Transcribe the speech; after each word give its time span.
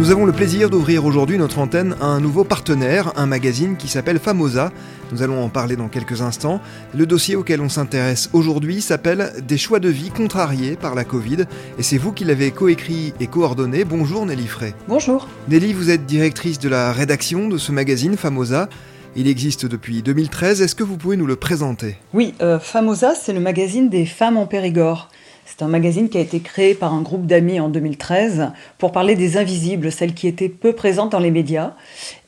Nous 0.00 0.10
avons 0.10 0.24
le 0.24 0.32
plaisir 0.32 0.70
d'ouvrir 0.70 1.04
aujourd'hui 1.04 1.36
notre 1.36 1.58
antenne 1.58 1.94
à 2.00 2.06
un 2.06 2.20
nouveau 2.20 2.42
partenaire, 2.42 3.12
un 3.16 3.26
magazine 3.26 3.76
qui 3.76 3.86
s'appelle 3.86 4.18
Famosa. 4.18 4.72
Nous 5.12 5.22
allons 5.22 5.44
en 5.44 5.50
parler 5.50 5.76
dans 5.76 5.88
quelques 5.88 6.22
instants. 6.22 6.62
Le 6.96 7.04
dossier 7.04 7.36
auquel 7.36 7.60
on 7.60 7.68
s'intéresse 7.68 8.30
aujourd'hui 8.32 8.80
s'appelle 8.80 9.30
Des 9.46 9.58
choix 9.58 9.78
de 9.78 9.90
vie 9.90 10.08
contrariés 10.08 10.76
par 10.76 10.94
la 10.94 11.04
Covid 11.04 11.44
et 11.78 11.82
c'est 11.82 11.98
vous 11.98 12.12
qui 12.12 12.24
l'avez 12.24 12.50
coécrit 12.50 13.12
et 13.20 13.26
coordonné. 13.26 13.84
Bonjour 13.84 14.24
Nelly 14.24 14.46
Frey. 14.46 14.72
Bonjour. 14.88 15.28
Nelly, 15.50 15.74
vous 15.74 15.90
êtes 15.90 16.06
directrice 16.06 16.58
de 16.58 16.70
la 16.70 16.94
rédaction 16.94 17.48
de 17.48 17.58
ce 17.58 17.70
magazine 17.70 18.16
Famosa. 18.16 18.70
Il 19.16 19.28
existe 19.28 19.66
depuis 19.66 20.00
2013. 20.00 20.62
Est-ce 20.62 20.74
que 20.74 20.82
vous 20.82 20.96
pouvez 20.96 21.18
nous 21.18 21.26
le 21.26 21.36
présenter? 21.36 21.96
Oui, 22.14 22.32
euh, 22.40 22.58
Famosa, 22.58 23.14
c'est 23.14 23.34
le 23.34 23.40
magazine 23.40 23.90
des 23.90 24.06
femmes 24.06 24.38
en 24.38 24.46
Périgord. 24.46 25.10
C'est 25.50 25.64
un 25.64 25.68
magazine 25.68 26.08
qui 26.08 26.16
a 26.16 26.20
été 26.20 26.38
créé 26.40 26.74
par 26.74 26.94
un 26.94 27.02
groupe 27.02 27.26
d'amis 27.26 27.58
en 27.58 27.68
2013 27.68 28.52
pour 28.78 28.92
parler 28.92 29.16
des 29.16 29.36
invisibles, 29.36 29.90
celles 29.90 30.14
qui 30.14 30.28
étaient 30.28 30.48
peu 30.48 30.72
présentes 30.72 31.10
dans 31.10 31.18
les 31.18 31.32
médias 31.32 31.72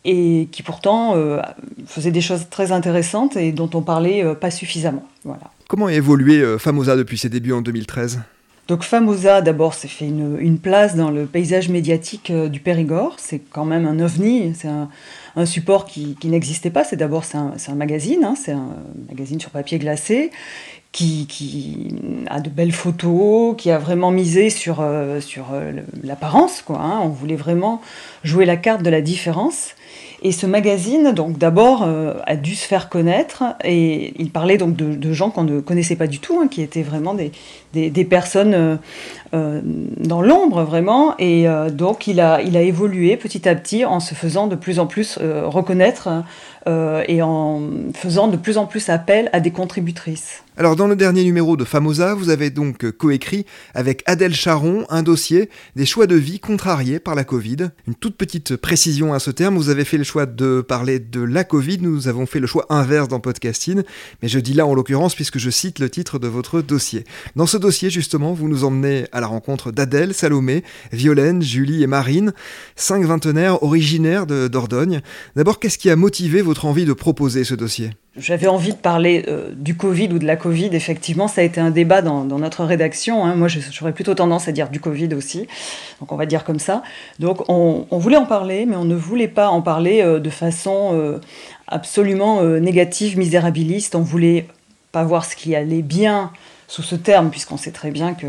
et 0.04 0.48
qui 0.50 0.62
pourtant 0.64 1.14
euh, 1.14 1.40
faisaient 1.86 2.10
des 2.10 2.20
choses 2.20 2.48
très 2.50 2.72
intéressantes 2.72 3.36
et 3.36 3.52
dont 3.52 3.70
on 3.74 3.82
parlait 3.82 4.24
euh, 4.24 4.34
pas 4.34 4.50
suffisamment. 4.50 5.06
Voilà. 5.24 5.52
Comment 5.68 5.86
a 5.86 5.92
évolué 5.92 6.40
euh, 6.40 6.58
Famosa 6.58 6.96
depuis 6.96 7.16
ses 7.16 7.28
débuts 7.28 7.52
en 7.52 7.62
2013 7.62 8.20
donc 8.68 8.84
Famosa, 8.84 9.42
d'abord, 9.42 9.74
s'est 9.74 9.88
fait 9.88 10.06
une, 10.06 10.56
place 10.56 10.94
dans 10.94 11.10
le 11.10 11.26
paysage 11.26 11.68
médiatique 11.68 12.30
du 12.32 12.60
Périgord. 12.60 13.16
C'est 13.18 13.40
quand 13.40 13.64
même 13.64 13.86
un 13.86 13.98
ovni, 13.98 14.54
c'est 14.54 14.68
un, 14.68 15.46
support 15.46 15.84
qui, 15.84 16.16
n'existait 16.22 16.70
pas. 16.70 16.84
C'est 16.84 16.94
d'abord 16.94 17.24
c'est 17.24 17.36
un, 17.36 17.74
magazine, 17.74 18.22
hein. 18.22 18.34
c'est 18.40 18.52
un 18.52 18.68
magazine 19.08 19.40
sur 19.40 19.50
papier 19.50 19.80
glacé 19.80 20.30
qui, 20.92 21.88
a 22.28 22.40
de 22.40 22.50
belles 22.50 22.72
photos, 22.72 23.54
qui 23.56 23.70
a 23.70 23.78
vraiment 23.78 24.10
misé 24.10 24.50
sur, 24.50 24.80
euh, 24.80 25.20
sur 25.20 25.46
euh, 25.52 25.72
l'apparence. 26.02 26.62
Quoi, 26.62 26.78
hein. 26.78 27.00
On 27.02 27.08
voulait 27.08 27.36
vraiment 27.36 27.80
jouer 28.24 28.44
la 28.44 28.56
carte 28.56 28.82
de 28.82 28.90
la 28.90 29.00
différence. 29.00 29.74
Et 30.22 30.32
ce 30.32 30.46
magazine, 30.46 31.12
donc 31.12 31.36
d'abord, 31.36 31.82
euh, 31.82 32.14
a 32.26 32.36
dû 32.36 32.54
se 32.54 32.66
faire 32.66 32.88
connaître 32.88 33.42
et 33.64 34.14
il 34.18 34.30
parlait 34.30 34.56
donc 34.56 34.76
de, 34.76 35.12
gens 35.12 35.30
qu'on 35.30 35.44
ne 35.44 35.60
connaissait 35.60 35.96
pas 35.96 36.06
du 36.06 36.20
tout, 36.20 36.38
hein, 36.40 36.48
qui 36.48 36.62
étaient 36.62 36.82
vraiment 36.82 37.14
des, 37.14 37.32
des, 37.72 38.04
personnes 38.04 38.78
dans 39.32 40.22
l'ombre 40.22 40.62
vraiment. 40.62 41.14
Et 41.18 41.46
donc 41.70 42.06
il 42.06 42.20
a, 42.20 42.40
il 42.40 42.56
a 42.56 42.62
évolué 42.62 43.16
petit 43.16 43.48
à 43.48 43.54
petit 43.54 43.84
en 43.84 44.00
se 44.00 44.14
faisant 44.14 44.46
de 44.46 44.56
plus 44.56 44.78
en 44.78 44.86
plus 44.86 45.18
reconnaître 45.18 46.08
et 46.66 47.22
en 47.22 47.62
faisant 47.94 48.28
de 48.28 48.36
plus 48.36 48.58
en 48.58 48.66
plus 48.66 48.88
appel 48.88 49.28
à 49.32 49.40
des 49.40 49.50
contributrices. 49.50 50.42
Alors 50.58 50.76
dans 50.76 50.86
le 50.86 50.96
dernier 50.96 51.24
numéro 51.24 51.56
de 51.56 51.64
Famosa, 51.64 52.14
vous 52.14 52.28
avez 52.28 52.50
donc 52.50 52.90
coécrit 52.90 53.46
avec 53.74 54.02
Adèle 54.04 54.34
Charon 54.34 54.84
un 54.90 55.02
dossier 55.02 55.48
des 55.76 55.86
choix 55.86 56.06
de 56.06 56.14
vie 56.14 56.40
contrariés 56.40 57.00
par 57.00 57.14
la 57.14 57.24
Covid. 57.24 57.70
Une 57.88 57.94
toute 57.94 58.16
petite 58.16 58.56
précision 58.56 59.14
à 59.14 59.18
ce 59.18 59.30
terme, 59.30 59.56
vous 59.56 59.70
avez 59.70 59.86
fait 59.86 59.96
le 59.96 60.04
choix 60.04 60.11
de 60.12 60.60
parler 60.60 60.98
de 60.98 61.20
la 61.20 61.42
Covid, 61.42 61.78
nous 61.80 62.06
avons 62.06 62.26
fait 62.26 62.38
le 62.38 62.46
choix 62.46 62.66
inverse 62.68 63.08
dans 63.08 63.18
Podcasting, 63.18 63.82
mais 64.20 64.28
je 64.28 64.38
dis 64.38 64.52
là 64.52 64.66
en 64.66 64.74
l'occurrence 64.74 65.14
puisque 65.14 65.38
je 65.38 65.48
cite 65.50 65.78
le 65.78 65.88
titre 65.88 66.18
de 66.18 66.28
votre 66.28 66.60
dossier. 66.60 67.04
Dans 67.34 67.46
ce 67.46 67.56
dossier 67.56 67.88
justement, 67.88 68.34
vous 68.34 68.48
nous 68.48 68.64
emmenez 68.64 69.06
à 69.12 69.20
la 69.20 69.26
rencontre 69.26 69.72
d'Adèle, 69.72 70.12
Salomé, 70.12 70.64
Violaine, 70.92 71.42
Julie 71.42 71.82
et 71.82 71.86
Marine, 71.86 72.34
cinq 72.76 73.04
vingtenaires 73.04 73.62
originaires 73.62 74.26
de 74.26 74.48
Dordogne. 74.48 75.00
D'abord, 75.34 75.58
qu'est-ce 75.58 75.78
qui 75.78 75.88
a 75.88 75.96
motivé 75.96 76.42
votre 76.42 76.66
envie 76.66 76.84
de 76.84 76.92
proposer 76.92 77.44
ce 77.44 77.54
dossier? 77.54 77.90
J'avais 78.16 78.46
envie 78.46 78.72
de 78.72 78.78
parler 78.78 79.24
euh, 79.28 79.50
du 79.56 79.74
Covid 79.74 80.08
ou 80.12 80.18
de 80.18 80.26
la 80.26 80.36
Covid. 80.36 80.68
Effectivement, 80.72 81.28
ça 81.28 81.40
a 81.40 81.44
été 81.44 81.60
un 81.60 81.70
débat 81.70 82.02
dans, 82.02 82.24
notre 82.24 82.64
rédaction. 82.64 83.24
Hein. 83.24 83.34
Moi, 83.36 83.48
j'aurais 83.48 83.92
plutôt 83.92 84.14
tendance 84.14 84.48
à 84.48 84.52
dire 84.52 84.68
du 84.68 84.80
Covid 84.80 85.14
aussi. 85.14 85.46
Donc, 86.00 86.12
on 86.12 86.16
va 86.16 86.26
dire 86.26 86.44
comme 86.44 86.58
ça. 86.58 86.82
Donc, 87.20 87.48
on, 87.48 87.86
voulait 87.92 88.18
en 88.18 88.26
parler, 88.26 88.66
mais 88.66 88.76
on 88.76 88.84
ne 88.84 88.94
voulait 88.94 89.28
pas 89.28 89.48
en 89.48 89.62
parler 89.62 90.02
euh, 90.02 90.18
de 90.20 90.28
façon 90.28 90.90
euh, 90.92 91.20
absolument 91.68 92.42
négative, 92.42 93.16
misérabiliste. 93.16 93.94
On 93.94 94.02
voulait 94.02 94.46
pas 94.90 95.04
voir 95.04 95.24
ce 95.24 95.34
qui 95.34 95.54
allait 95.54 95.80
bien 95.80 96.32
sous 96.68 96.82
ce 96.82 96.96
terme, 96.96 97.30
puisqu'on 97.30 97.56
sait 97.56 97.70
très 97.70 97.90
bien 97.90 98.12
que 98.12 98.26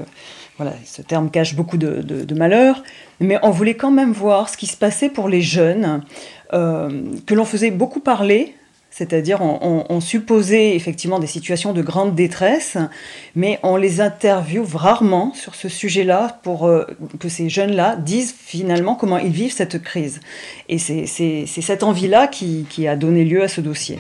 voilà, 0.58 0.74
ce 0.86 1.02
terme 1.02 1.30
cache 1.30 1.56
beaucoup 1.56 1.78
de, 1.78 2.02
de 2.02 2.36
malheurs. 2.36 2.84
Mais 3.20 3.38
on 3.44 3.50
voulait 3.50 3.74
quand 3.74 3.92
même 3.92 4.14
voir 4.14 4.48
ce 4.48 4.56
qui 4.56 4.68
se 4.68 4.78
passait 4.78 5.10
pour 5.10 5.28
les 5.28 5.42
jeunes, 5.42 6.04
que 6.52 7.34
l'on 7.34 7.46
faisait 7.46 7.72
beaucoup 7.72 8.00
parler 8.00 8.56
c'est-à-dire, 8.96 9.42
on, 9.42 10.00
supposait 10.02 10.76
effectivement 10.76 11.18
des 11.18 11.26
situations 11.26 11.74
de 11.74 11.82
grande 11.82 12.14
détresse, 12.14 12.78
mais 13.36 13.60
on 13.64 13.76
les 13.76 14.02
interviewe 14.02 14.68
rarement 14.76 15.34
sur 15.34 15.56
ce 15.56 15.68
sujet-là 15.68 16.40
pour 16.44 16.68
euh, 16.68 16.86
que 17.20 17.28
ces 17.28 17.50
jeunes-là 17.50 17.96
disent 17.96 18.36
finalement 18.38 18.94
comment 18.94 19.18
ils 19.18 19.32
vivent 19.32 19.52
cette 19.52 19.82
crise. 19.82 20.20
Et 20.70 20.78
c'est 20.78 21.08
cette 21.48 21.82
envie-là 21.82 22.28
qui, 22.28 22.88
a 22.88 22.96
donné 22.96 23.26
lieu 23.26 23.42
à 23.42 23.48
ce 23.48 23.62
dossier. 23.62 23.98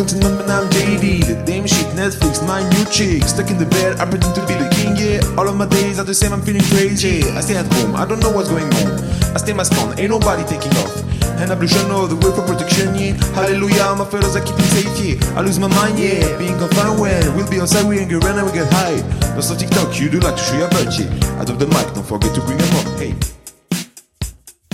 Continent 0.00 0.38
but 0.40 0.48
I'm 0.48 0.64
JD 0.72 1.28
The 1.28 1.36
damn 1.44 1.66
shit, 1.66 1.86
Netflix, 1.92 2.40
my 2.46 2.64
new 2.72 2.84
chick 2.88 3.22
Stuck 3.28 3.50
in 3.50 3.58
the 3.58 3.66
bed, 3.66 4.00
I 4.00 4.08
pretend 4.08 4.34
to 4.34 4.42
be 4.48 4.56
the 4.56 4.68
king, 4.72 4.96
yeah. 4.96 5.20
All 5.36 5.46
of 5.46 5.56
my 5.56 5.66
days 5.66 5.98
are 5.98 6.04
the 6.04 6.14
same, 6.14 6.32
I'm 6.32 6.40
feeling 6.40 6.64
crazy. 6.72 7.28
I 7.36 7.40
stay 7.40 7.56
at 7.56 7.68
home, 7.74 7.94
I 7.94 8.06
don't 8.06 8.20
know 8.20 8.32
what's 8.32 8.48
going 8.48 8.64
on. 8.80 8.88
I 9.36 9.38
stay 9.38 9.52
mask 9.52 9.76
on, 9.78 9.98
ain't 10.00 10.10
nobody 10.10 10.44
taking 10.48 10.72
off. 10.80 10.96
And 11.40 11.52
I 11.52 11.54
blue 11.54 11.68
know 11.88 12.06
the 12.06 12.16
way 12.16 12.32
for 12.32 12.44
protection, 12.48 12.96
yeah. 12.96 13.12
Hallelujah, 13.36 13.94
my 13.96 14.04
fellows 14.08 14.36
are 14.36 14.44
keeping 14.44 14.70
safe, 14.72 14.88
yeah. 15.04 15.36
I 15.36 15.42
lose 15.42 15.58
my 15.58 15.68
mind, 15.68 15.98
yeah. 15.98 16.24
Being 16.38 16.56
confined 16.56 17.00
when 17.00 17.36
We'll 17.36 17.48
be 17.48 17.60
outside, 17.60 17.84
we 17.86 17.98
ain't 17.98 18.12
run 18.12 18.38
and 18.38 18.46
we 18.46 18.52
get 18.52 18.72
high. 18.72 19.00
But 19.36 19.42
so 19.42 19.54
TikTok, 19.54 20.00
you 20.00 20.08
do 20.08 20.20
like 20.20 20.36
to 20.36 20.42
show 20.42 20.56
your 20.56 20.70
yeah 20.96 21.12
I 21.40 21.44
drop 21.44 21.58
the 21.58 21.68
mic, 21.68 21.92
don't 21.92 22.06
forget 22.06 22.34
to 22.34 22.40
bring 22.40 22.58
them 22.58 22.72
up, 22.76 22.88
hey 22.98 23.29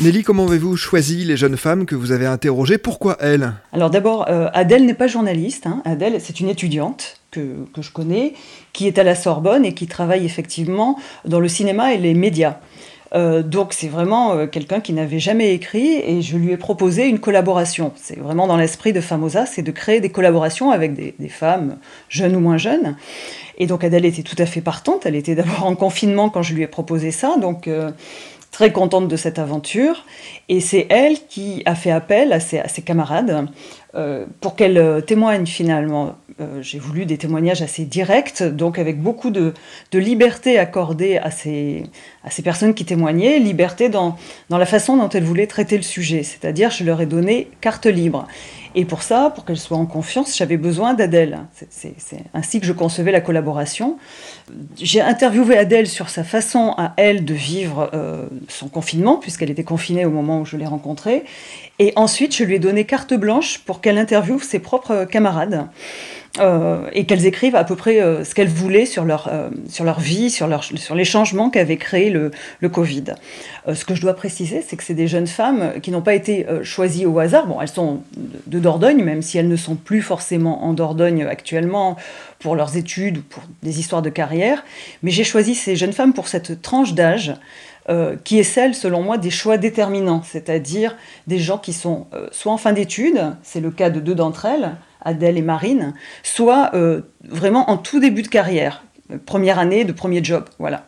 Nelly, 0.03 0.25
comment 0.25 0.47
avez-vous 0.47 0.77
choisi 0.77 1.25
les 1.25 1.39
jeunes 1.39 1.57
femmes 1.57 1.87
que 1.87 1.95
vous 1.95 2.13
avez 2.13 2.27
interrogées? 2.27 2.77
Pourquoi 2.77 3.17
elles? 3.19 3.55
Alors 3.73 3.89
d'abord, 3.89 4.27
euh, 4.29 4.51
Adèle 4.53 4.85
n'est 4.85 4.93
pas 4.93 5.07
journaliste. 5.07 5.67
Hein. 5.67 5.81
Adèle, 5.87 6.21
c'est 6.21 6.39
une 6.39 6.51
étudiante 6.51 7.19
que, 7.31 7.65
que, 7.73 7.81
je 7.81 7.91
connais, 7.91 8.35
qui 8.75 8.87
est 8.87 8.99
à 8.99 9.05
la 9.05 9.15
Sorbonne 9.15 9.65
et 9.65 9.73
qui 9.73 9.87
travaille 9.87 10.27
effectivement 10.27 10.99
dans 11.25 11.41
le 11.41 11.49
cinéma 11.49 11.95
et 11.95 11.97
les 11.97 12.13
médias. 12.13 12.59
Euh, 13.15 13.43
donc 13.43 13.73
c'est 13.73 13.89
vraiment 13.89 14.35
euh, 14.35 14.47
quelqu'un 14.47 14.81
qui 14.81 14.93
n'avait 14.93 15.21
jamais 15.21 15.55
écrit 15.55 15.95
et 16.05 16.21
je 16.21 16.37
lui 16.37 16.53
ai 16.53 16.59
proposé 16.59 17.07
une 17.07 17.19
collaboration. 17.19 17.93
C'est 17.97 18.19
vraiment 18.19 18.47
dans 18.47 18.59
l'esprit 18.59 18.93
de 18.93 19.01
Famosa, 19.01 19.47
c'est 19.47 19.63
de 19.63 19.71
créer 19.71 20.01
des 20.01 20.11
collaborations 20.11 20.73
avec 20.73 20.93
des, 20.93 21.15
des, 21.19 21.29
femmes 21.31 21.79
jeunes 22.11 22.37
ou 22.37 22.41
moins 22.41 22.59
jeunes. 22.59 22.97
Et 23.57 23.67
donc 23.67 23.83
Adèle 23.83 24.05
était 24.05 24.25
tout 24.25 24.37
à 24.39 24.45
fait 24.45 24.61
partante. 24.61 25.07
Elle 25.07 25.17
était 25.17 25.35
d'abord 25.35 25.65
en 25.65 25.75
confinement 25.75 26.29
quand 26.29 26.43
je 26.43 26.53
lui 26.53 26.63
ai 26.65 26.67
proposé 26.67 27.13
ça, 27.13 27.39
donc 27.39 27.67
très 28.57 28.73
contente 28.73 29.07
de 29.07 29.17
cette 29.17 29.39
aventure. 29.39 30.07
Et 30.49 30.61
c'est 30.61 30.87
elle 30.89 31.19
qui 31.29 31.63
a 31.67 31.75
fait 31.75 31.91
appel 31.91 32.33
à 32.33 32.41
ses, 32.41 32.83
camarades 32.83 33.49
euh, 33.95 34.25
pour 34.41 34.57
qu'elle 34.57 34.79
euh, 34.79 35.03
témoigne 35.03 35.45
finalement. 35.45 36.15
Euh, 36.41 36.63
j'ai 36.63 36.79
voulu 36.79 37.05
des 37.05 37.19
témoignages 37.19 37.61
assez 37.61 37.85
directs, 37.85 38.43
donc 38.43 38.79
avec 38.79 38.99
beaucoup 39.03 39.29
de, 39.29 39.53
liberté 39.93 40.59
accordée 40.59 41.19
à 41.19 41.31
ces, 41.31 41.83
à 42.27 42.31
ces 42.31 42.43
personnes 42.43 42.75
qui 42.75 42.85
témoignaient, 42.85 43.39
liberté 43.39 43.89
dans, 43.89 44.17
dans 44.51 44.59
la 44.59 44.67
façon 44.67 44.97
dont 44.97 45.09
elles 45.09 45.25
voulaient 45.25 45.47
traiter 45.47 45.77
le 45.77 45.85
sujet. 45.85 46.25
C'est-à-dire, 46.25 46.71
je 46.71 46.85
leur 46.85 47.01
ai 47.01 47.07
donné 47.07 47.49
carte 47.61 47.87
libre. 47.87 48.27
Et 48.75 48.85
pour 48.85 49.03
ça, 49.03 49.33
pour 49.35 49.47
qu'elle 49.47 49.57
soit 49.57 49.79
en 49.79 49.87
confiance, 49.87 50.37
j'avais 50.37 50.59
besoin 50.59 50.93
d'Adèle. 50.93 51.39
C'est 51.71 51.95
ainsi 52.35 52.61
que 52.61 52.67
je 52.67 52.75
concevais 52.75 53.11
la 53.11 53.23
collaboration. 53.23 53.97
J'ai 54.77 55.01
interviewé 55.01 55.57
Adèle 55.57 55.87
sur 55.87 56.11
sa 56.11 56.25
façon 56.25 56.75
à 56.77 56.93
elle 56.99 57.25
de 57.25 57.33
vivre 57.33 57.89
euh, 57.95 58.27
son 58.49 58.69
confinement, 58.69 59.17
puisqu'elle 59.17 59.51
était 59.51 59.65
confinée 59.65 60.05
au 60.05 60.11
moment 60.11 60.41
où 60.41 60.45
je 60.45 60.59
l'ai 60.59 60.67
rencontrée. 60.67 61.25
Et 61.79 61.95
ensuite, 61.97 62.37
je 62.37 62.45
lui 62.45 62.57
ai 62.57 62.59
donné 62.59 62.85
carte 62.85 63.15
blanche 63.15 63.61
pour 63.65 63.81
qu'elle 63.81 63.97
interviewe 63.97 64.41
ses 64.43 64.59
propres 64.59 65.07
camarades. 65.07 65.69
Euh, 66.39 66.89
et 66.93 67.07
qu'elles 67.07 67.25
écrivent 67.25 67.57
à 67.57 67.65
peu 67.65 67.77
près 67.77 68.03
euh, 68.03 68.23
ce 68.23 68.35
qu'elles 68.35 68.49
voulaient 68.49 68.85
sur 68.85 69.05
leur, 69.05 69.29
euh, 69.33 69.49
sur 69.71 69.85
leur 69.85 70.01
vie, 70.01 70.31
sur, 70.31 70.47
leur, 70.47 70.65
sur 70.65 70.95
les 70.95 71.05
changements 71.05 71.49
qu'avait 71.49 71.79
créé 71.79 72.11
le, 72.11 72.31
le 72.61 72.69
Covid. 72.69 73.05
ce 73.73 73.85
que 73.85 73.95
je 73.95 74.03
dois 74.03 74.13
préciser, 74.13 74.63
c'est 74.67 74.77
que 74.77 74.85
c'est 74.85 74.95
des 74.95 75.09
jeunes 75.09 75.27
femmes 75.27 75.81
qui 75.81 75.91
n'ont 75.91 76.03
pas 76.03 76.15
été 76.15 76.47
choisies 76.63 77.07
au 77.07 77.19
hasard. 77.19 77.47
Bon, 77.47 77.61
elles 77.61 77.69
sont 77.69 78.03
de 78.47 78.59
Dordogne, 78.59 79.03
même 79.03 79.23
si 79.23 79.39
elles 79.39 79.49
ne 79.49 79.57
sont 79.57 79.77
plus 79.77 80.03
forcément 80.03 80.65
en 80.65 80.75
Dordogne 80.75 81.25
actuellement 81.25 81.97
pour 82.39 82.55
leurs 82.55 82.77
études 82.77 83.19
ou 83.19 83.23
pour 83.23 83.43
des 83.63 83.81
histoires 83.81 84.03
de 84.03 84.11
carrière. 84.11 84.65
Mais 85.03 85.11
j'ai 85.11 85.25
choisi 85.25 85.55
ces 85.55 85.75
jeunes 85.75 85.93
femmes 85.93 86.13
pour 86.13 86.29
cette 86.29 86.61
tranche 86.63 86.93
d'âge. 86.93 87.35
qui 88.25 88.39
est 88.39 88.45
celle, 88.45 88.75
selon 88.75 89.03
moi, 89.03 89.17
des 89.17 89.31
choix 89.31 89.59
déterminants, 89.59 90.23
c'est-à-dire 90.25 90.97
des 91.27 91.39
gens 91.39 91.59
qui 91.59 91.73
sont 91.73 92.07
soit 92.33 92.53
en 92.53 92.59
fin 92.59 92.73
d'études, 92.73 93.33
c'est 93.43 93.61
le 93.61 93.71
cas 93.71 93.91
de 93.91 94.01
deux 94.01 94.15
d'entre 94.15 94.45
elles, 94.45 94.77
Adèle 95.03 95.39
et 95.39 95.43
Marine, 95.43 95.95
soit 96.23 96.71
euh, 96.75 97.03
vraiment 97.25 97.71
en 97.71 97.77
tout 97.77 98.01
début 98.01 98.23
de 98.23 98.29
carrière, 98.29 98.85
première 99.25 99.59
année 99.59 99.85
de 99.85 99.93
premier 99.93 100.23
job. 100.23 100.45
Voilà. 100.59 100.87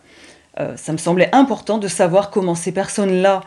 Euh, 0.60 0.76
ça 0.76 0.92
me 0.92 0.98
semblait 0.98 1.28
important 1.32 1.78
de 1.78 1.86
savoir 1.86 2.30
comment 2.30 2.54
ces 2.54 2.72
personnes-là, 2.72 3.42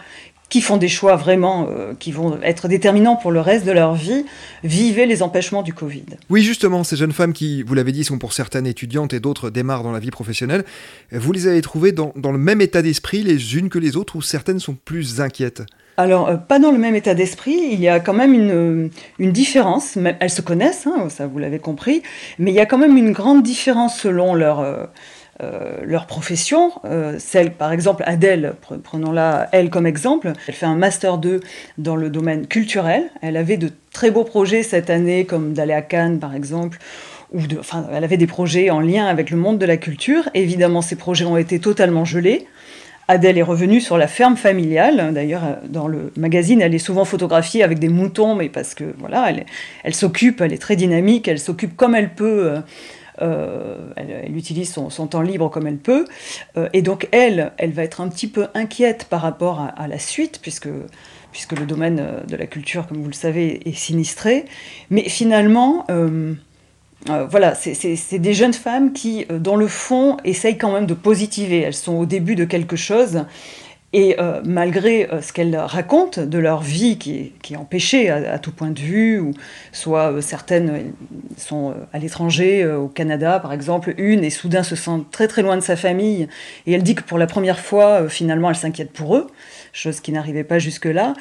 qui 0.52 0.62
font 0.62 0.78
des 0.78 0.90
choix 0.90 1.16
vraiment 1.16 1.70
euh, 1.72 1.94
qui 1.98 2.12
vont 2.12 2.38
être 2.44 2.68
déterminants 2.68 3.16
pour 3.16 3.32
le 3.32 3.40
reste 3.40 3.66
de 3.66 3.72
leur 3.72 3.96
vie, 3.96 4.26
vivaient 4.64 5.08
les 5.08 5.24
empêchements 5.24 5.64
du 5.64 5.74
Covid. 5.74 6.04
Oui, 6.30 6.44
justement, 6.44 6.84
ces 6.84 6.98
jeunes 6.98 7.14
femmes 7.14 7.32
qui, 7.32 7.64
vous 7.64 7.74
l'avez 7.74 7.94
dit, 7.94 8.04
sont 8.04 8.20
pour 8.20 8.34
certaines 8.34 8.68
étudiantes 8.68 9.14
et 9.14 9.22
d'autres 9.22 9.50
démarrent 9.50 9.84
dans 9.84 9.94
la 9.94 10.00
vie 10.00 10.12
professionnelle, 10.12 10.66
vous 11.12 11.32
les 11.32 11.48
avez 11.48 11.62
trouvées 11.62 11.94
dans, 11.94 12.12
dans 12.18 12.34
le 12.34 12.38
même 12.38 12.60
état 12.60 12.82
d'esprit 12.82 13.24
les 13.24 13.56
unes 13.56 13.70
que 13.70 13.80
les 13.80 13.96
autres 13.96 14.18
ou 14.18 14.22
certaines 14.22 14.60
sont 14.60 14.76
plus 14.76 15.22
inquiètes? 15.22 15.64
Alors, 15.98 16.30
euh, 16.30 16.36
pas 16.36 16.60
dans 16.60 16.72
le 16.72 16.78
même 16.78 16.96
état 16.96 17.14
d'esprit, 17.14 17.60
il 17.72 17.80
y 17.80 17.88
a 17.88 18.00
quand 18.00 18.14
même 18.14 18.34
une, 18.34 18.52
euh, 18.52 18.88
une 19.20 19.32
différence, 19.32 19.98
elles 20.20 20.30
se 20.30 20.42
connaissent, 20.42 20.88
hein, 20.88 21.08
ça 21.10 21.28
vous 21.28 21.38
l'avez 21.38 21.60
compris, 21.60 22.02
mais 22.40 22.52
il 22.52 22.56
y 22.56 22.60
a 22.60 22.66
quand 22.66 22.78
même 22.78 22.98
une 22.98 23.12
grande 23.12 23.44
différence 23.44 24.00
selon 24.00 24.34
leur, 24.34 24.60
euh, 24.60 24.86
leur 25.84 26.06
profession. 26.06 26.72
celle, 27.18 27.52
par 27.52 27.72
exemple, 27.72 28.04
Adèle, 28.06 28.54
prenons-la 28.84 29.50
elle 29.52 29.70
comme 29.70 29.88
exemple, 29.88 30.34
elle 30.48 30.54
fait 30.54 30.66
un 30.66 30.76
Master 30.76 31.18
2 31.18 31.40
dans 31.78 31.96
le 31.96 32.10
domaine 32.10 32.48
culturel, 32.48 33.10
elle 33.22 33.38
avait 33.38 33.58
de 33.58 33.70
très 33.92 34.12
beaux 34.12 34.24
projets 34.24 34.64
cette 34.64 34.90
année, 34.90 35.26
comme 35.26 35.54
d'aller 35.54 35.74
à 35.74 35.82
Cannes, 35.82 36.20
par 36.20 36.36
exemple, 36.36 36.78
ou 37.34 37.40
enfin, 37.60 37.88
elle 37.94 38.04
avait 38.04 38.18
des 38.18 38.28
projets 38.28 38.70
en 38.70 38.80
lien 38.82 39.06
avec 39.06 39.30
le 39.30 39.38
monde 39.38 39.58
de 39.58 39.66
la 39.66 39.78
culture. 39.78 40.30
Évidemment, 40.34 40.82
ces 40.82 40.96
projets 40.96 41.26
ont 41.26 41.38
été 41.38 41.60
totalement 41.60 42.06
gelés. 42.06 42.46
Adèle 43.08 43.38
est 43.38 43.44
revenue 43.44 43.82
sur 43.82 43.98
la 43.98 44.08
ferme 44.08 44.38
familiale. 44.38 45.14
D'ailleurs, 45.14 45.58
dans 45.68 45.88
le 45.88 46.12
magazine, 46.18 46.62
elle 46.62 46.76
est 46.76 46.80
souvent 46.80 47.04
photographiée 47.04 47.64
avec 47.64 47.80
des 47.80 47.90
moutons, 47.90 48.36
mais 48.36 48.48
parce 48.48 48.74
que 48.74 48.84
voilà, 49.00 49.32
elle 49.84 49.96
s'occupe, 49.96 50.42
elle 50.42 50.54
est 50.54 50.62
très 50.62 50.76
dynamique, 50.76 51.28
elle 51.28 51.40
s'occupe 51.40 51.76
comme 51.76 51.96
elle 51.96 52.10
peut. 52.14 52.54
Euh, 53.22 53.78
euh, 53.98 54.22
elle, 54.26 54.36
utilise 54.36 54.72
son, 54.72 55.08
temps 55.08 55.22
libre 55.22 55.50
comme 55.50 55.68
elle 55.68 55.78
peut. 55.78 56.06
Euh, 56.58 56.70
et 56.74 56.82
donc, 56.82 57.08
elle, 57.12 57.52
elle 57.58 57.72
va 57.72 57.84
être 57.84 58.02
un 58.02 58.10
petit 58.10 58.28
peu 58.28 58.48
inquiète 58.54 59.06
par 59.06 59.22
rapport 59.22 59.68
à, 59.76 59.88
la 59.88 60.00
suite, 60.00 60.40
puisque, 60.42 60.70
puisque 61.32 61.54
le 61.54 61.66
domaine 61.66 62.24
de 62.28 62.36
la 62.36 62.48
culture, 62.48 62.88
comme 62.88 63.02
vous 63.02 63.08
le 63.08 63.14
savez, 63.14 63.68
est 63.68 63.76
sinistré. 63.76 64.46
Mais 64.90 65.04
finalement, 65.04 65.86
euh, 67.10 67.26
voilà, 67.26 67.56
c'est 67.56 68.20
des 68.20 68.34
jeunes 68.34 68.54
femmes 68.54 68.94
qui, 68.94 69.26
euh, 69.32 69.40
dans 69.40 69.56
le 69.56 69.68
fond, 69.68 70.18
essayent 70.24 70.58
quand 70.58 70.72
même 70.72 70.86
de 70.86 70.94
positiver. 70.94 71.60
Elles 71.62 71.74
sont 71.74 71.94
au 71.94 72.06
début 72.06 72.36
de 72.36 72.46
quelque 72.46 72.76
chose. 72.76 73.26
Et 73.94 74.16
euh, 74.20 74.42
malgré 74.46 75.10
ce 75.22 75.34
qu'elles 75.34 75.56
racontent 75.56 76.26
de 76.26 76.38
leur 76.38 76.62
vie 76.62 76.98
qui 76.98 77.34
est, 77.50 77.56
empêchée 77.56 78.10
à, 78.10 78.40
tout 78.40 78.52
point 78.52 78.70
de 78.70 78.80
vue, 78.80 79.20
ou 79.20 79.34
soit 79.74 80.22
certaines 80.22 80.94
sont 81.36 81.74
à 81.92 82.00
l'étranger, 82.00 82.66
au 82.66 82.88
Canada 82.88 83.40
par 83.40 83.52
exemple, 83.52 83.94
une 83.98 84.24
et 84.24 84.30
soudain 84.30 84.64
se 84.64 84.78
sent 84.78 85.04
très 85.12 85.28
très 85.28 85.42
loin 85.42 85.58
de 85.58 85.62
sa 85.62 85.76
famille, 85.76 86.30
et 86.66 86.74
elle 86.74 86.84
dit 86.84 86.96
que 86.96 87.04
pour 87.04 87.18
la 87.18 87.28
première 87.28 87.60
fois, 87.60 88.08
finalement, 88.08 88.50
elle 88.50 88.56
s'inquiète 88.56 88.94
pour 88.94 89.18
eux, 89.18 89.28
chose 89.74 90.00
qui 90.00 90.14
n'arrivait 90.14 90.46
pas 90.46 90.60
jusque-là 90.60 91.14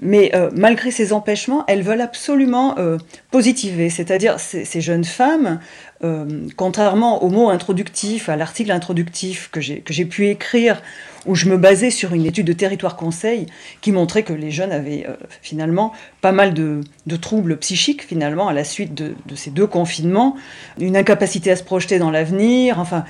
mais 0.00 0.30
euh, 0.34 0.50
malgré 0.54 0.90
ces 0.90 1.12
empêchements, 1.12 1.64
elles 1.66 1.82
veulent 1.82 2.00
absolument 2.00 2.76
euh, 2.78 2.98
positiver, 3.30 3.90
c'est-à-dire 3.90 4.40
ces, 4.40 4.80
jeunes 4.80 5.04
femmes, 5.04 5.60
euh, 6.02 6.46
contrairement 6.56 7.22
au 7.22 7.28
mot 7.28 7.50
introductif, 7.50 8.28
à 8.28 8.36
l'article 8.36 8.70
introductif 8.70 9.50
que 9.50 9.60
j'ai 9.60 10.04
pu 10.04 10.28
écrire, 10.28 10.80
où 11.26 11.34
je 11.34 11.48
me 11.48 11.56
basais 11.56 11.90
sur 11.90 12.12
une 12.12 12.26
étude 12.26 12.46
de 12.46 12.52
territoire 12.52 12.96
conseil 12.96 13.46
qui 13.80 13.92
montrait 13.92 14.24
que 14.24 14.34
les 14.34 14.50
jeunes 14.50 14.72
avaient 14.72 15.06
finalement 15.40 15.92
pas 16.20 16.32
mal 16.32 16.52
de, 16.52 16.82
troubles 17.20 17.56
psychiques 17.56 18.02
finalement 18.02 18.48
à 18.48 18.52
la 18.52 18.64
suite 18.64 18.94
de, 18.94 19.14
ces 19.34 19.50
deux 19.50 19.66
confinements, 19.66 20.36
une 20.78 20.96
incapacité 20.96 21.50
à 21.50 21.56
se 21.56 21.62
projeter 21.62 21.98
dans 21.98 22.10
l'avenir, 22.10 22.78
enfin 22.78 23.04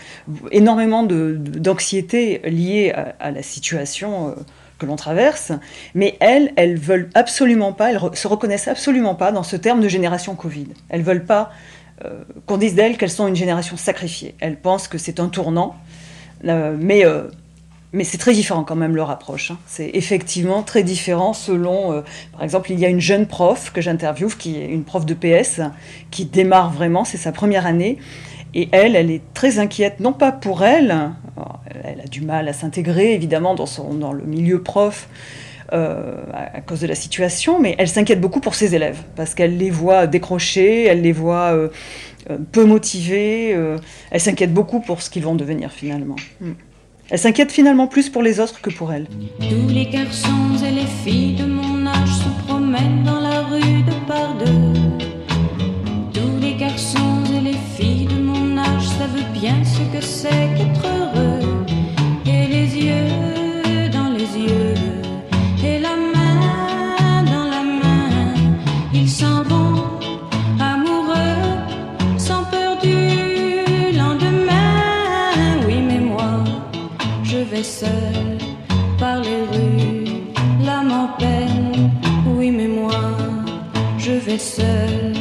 énormément 0.53 1.03
d'anxiété 1.03 2.41
liée 2.44 2.93
à, 2.94 3.15
à, 3.19 3.31
la 3.32 3.43
situation 3.43 4.37
que 4.79 4.87
l'on 4.87 4.97
traverse, 4.97 5.53
mais 5.94 6.17
elles, 6.21 6.53
elles 6.56 6.79
veulent 6.79 7.11
absolument 7.15 7.73
pas, 7.73 7.91
elles 7.91 8.00
se 8.15 8.29
reconnaissent 8.29 8.69
absolument 8.69 9.15
pas 9.15 9.32
dans 9.32 9.43
ce 9.43 9.56
terme 9.56 9.81
de 9.81 9.88
génération 9.88 10.35
Covid. 10.35 10.69
Elles 10.88 11.03
veulent 11.03 11.25
pas 11.25 11.50
euh, 12.05 12.25
qu'on 12.47 12.56
dise 12.56 12.75
d'elles 12.75 12.97
qu'elles 12.97 13.11
sont 13.11 13.29
une 13.29 13.37
génération 13.37 13.76
sacrifiée. 13.76 14.35
Elles 14.41 14.56
pensent 14.56 14.88
que 14.88 14.99
c'est 14.99 15.21
un 15.21 15.29
tournant, 15.29 15.76
euh, 16.44 16.76
mais, 16.79 17.05
euh, 17.05 17.29
mais 17.93 18.03
c'est 18.03 18.19
très 18.19 18.32
différent 18.32 18.65
quand 18.65 18.75
même 18.75 18.97
leur 18.97 19.11
approche. 19.11 19.53
Hein. 19.53 19.59
C'est 19.67 19.91
effectivement 19.94 20.65
très 20.65 20.82
différent 20.82 21.35
selon, 21.35 22.03
par 22.32 22.43
exemple, 22.43 22.73
il 22.73 22.81
y 22.81 22.85
a 22.85 22.88
une 22.88 23.00
jeune 23.00 23.26
prof 23.26 23.71
que 23.73 23.81
j'interviewe, 23.81 24.37
qui 24.37 24.56
est 24.56 24.67
une 24.67 24.82
prof 24.82 25.06
de 25.06 25.15
PS, 25.15 25.61
qui 26.11 26.25
démarre 26.25 26.73
vraiment, 26.73 27.05
c'est 27.05 27.17
sa 27.17 27.31
première 27.31 27.65
année, 27.65 27.99
et 28.55 28.69
elle, 28.73 28.97
elle 28.97 29.11
est 29.11 29.23
très 29.32 29.59
inquiète, 29.59 30.00
non 30.00 30.12
pas 30.12 30.32
pour 30.32 30.65
elle, 30.65 31.12
mal 32.20 32.49
à 32.49 32.52
s'intégrer 32.52 33.14
évidemment 33.14 33.55
dans, 33.55 33.66
son, 33.66 33.94
dans 33.94 34.12
le 34.12 34.25
milieu 34.25 34.62
prof 34.62 35.08
euh, 35.72 36.22
à, 36.32 36.61
cause 36.61 36.81
de 36.81 36.87
la 36.87 36.94
situation, 36.94 37.58
mais 37.58 37.75
elle 37.78 37.88
s'inquiète 37.88 38.20
beaucoup 38.20 38.40
pour 38.40 38.55
ses 38.55 38.75
élèves, 38.75 38.99
parce 39.16 39.34
qu'elle 39.34 39.56
les 39.56 39.70
voit 39.70 40.06
décrocher, 40.06 40.84
elle 40.84 41.00
les 41.00 41.12
voit 41.12 41.55
euh, 41.55 41.69
euh, 42.31 42.37
peu 42.52 42.64
motivés, 42.64 43.56
elle 44.11 44.20
s'inquiète 44.20 44.52
beaucoup 44.52 44.81
pour 44.81 45.00
ce 45.00 45.08
qu'ils 45.08 45.25
vont 45.25 45.34
devenir 45.34 45.72
finalement. 45.72 46.16
Hmm. 46.40 46.52
Elle 47.11 47.19
s'inquiète 47.19 47.50
finalement 47.50 47.87
plus 47.87 48.11
pour 48.11 48.22
les 48.22 48.40
autres 48.40 48.61
que 48.61 48.70
pour 48.70 48.93
elle. 48.93 49.06
Tous 49.40 49.69
les 49.69 49.87
garçons 49.87 50.28
et 50.66 50.70
les 50.70 50.87
filles 50.87 51.37
de 51.37 51.46
mon 51.46 51.87
âge 51.87 52.08
se 52.08 52.46
promènent 52.46 53.02
dans 53.05 53.20
la 53.20 53.43
rue 53.43 53.82
de 53.82 54.06
par 54.06 54.34
deux. 54.34 54.81
Tous 56.12 56.40
les 56.40 56.55
garçons 56.55 57.25
et 57.34 57.40
les 57.40 57.58
filles 57.76 58.06
de 58.06 58.20
mon 58.20 58.58
âge 58.58 58.87
savent 58.87 59.32
bien 59.32 59.56
ce 59.64 59.96
que 59.96 60.05
c'est 60.05 60.28
qu'être 60.56 60.87
heureux. 60.87 61.33
Vais 84.35 84.38
seul 84.38 85.12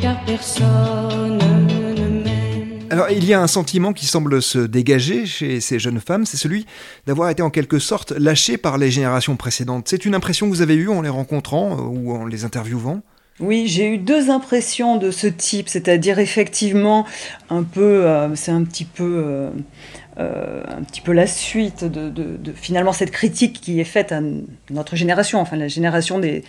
car 0.00 0.24
personne 0.24 1.38
ne 1.38 2.22
m'aime. 2.24 2.86
Alors 2.90 3.10
il 3.10 3.24
y 3.24 3.34
a 3.34 3.40
un 3.40 3.46
sentiment 3.46 3.92
qui 3.92 4.06
semble 4.06 4.40
se 4.40 4.58
dégager 4.58 5.26
chez 5.26 5.60
ces 5.60 5.78
jeunes 5.78 6.00
femmes, 6.00 6.24
c'est 6.24 6.36
celui 6.36 6.66
d'avoir 7.06 7.30
été 7.30 7.42
en 7.42 7.50
quelque 7.50 7.78
sorte 7.78 8.12
lâchées 8.12 8.56
par 8.56 8.78
les 8.78 8.90
générations 8.90 9.36
précédentes. 9.36 9.88
C'est 9.88 10.04
une 10.04 10.14
impression 10.14 10.46
que 10.46 10.54
vous 10.54 10.62
avez 10.62 10.74
eue 10.74 10.88
en 10.88 11.02
les 11.02 11.08
rencontrant 11.08 11.72
euh, 11.72 11.82
ou 11.82 12.12
en 12.12 12.26
les 12.26 12.44
interviewant? 12.44 13.02
Oui, 13.40 13.64
j'ai 13.66 13.88
eu 13.88 13.98
deux 13.98 14.30
impressions 14.30 14.96
de 14.96 15.10
ce 15.10 15.26
type, 15.26 15.68
c'est-à-dire 15.68 16.20
effectivement 16.20 17.04
un 17.50 17.64
peu, 17.64 18.06
euh, 18.06 18.34
c'est 18.36 18.52
un 18.52 18.62
petit 18.62 18.84
peu, 18.84 19.50
euh, 20.18 20.62
un 20.68 20.82
petit 20.84 21.00
peu 21.00 21.12
la 21.12 21.26
suite 21.26 21.84
de, 21.84 22.10
de, 22.10 22.52
finalement 22.54 22.92
cette 22.92 23.10
critique 23.10 23.60
qui 23.60 23.80
est 23.80 23.84
faite 23.84 24.12
à 24.12 24.20
notre 24.70 24.94
génération, 24.94 25.40
enfin 25.40 25.56
la 25.56 25.66
génération 25.66 26.20
des, 26.20 26.44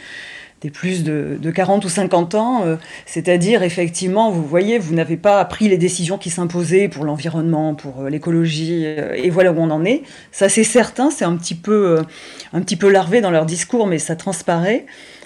des 0.62 0.70
plus 0.70 1.04
de, 1.04 1.38
40 1.54 1.84
ou 1.86 1.90
50 1.90 2.36
ans, 2.36 2.64
euh, 2.66 2.76
c'est-à-dire 3.06 3.62
effectivement, 3.64 4.32
vous 4.32 4.44
voyez, 4.44 4.80
vous 4.80 4.96
n'avez 4.96 5.18
pas 5.18 5.44
pris 5.46 5.68
les 5.68 5.78
décisions 5.78 6.18
qui 6.18 6.30
s'imposaient 6.30 6.88
pour 6.88 7.04
l'environnement, 7.04 7.76
pour 7.76 8.02
euh, 8.02 8.10
l'écologie, 8.10 8.84
euh, 8.86 9.14
et 9.16 9.30
voilà 9.30 9.52
où 9.52 9.60
on 9.60 9.70
en 9.70 9.84
est. 9.86 10.04
Ça 10.32 10.50
c'est 10.50 10.64
certain, 10.64 11.12
c'est 11.12 11.26
un 11.26 11.36
petit 11.36 11.56
peu, 11.56 12.04
larvé 12.90 13.22
dans 13.22 13.32
leur 13.32 13.46
discours, 13.46 13.86
mais 13.88 14.00
ça 14.00 14.16
transparaît. 14.16 14.86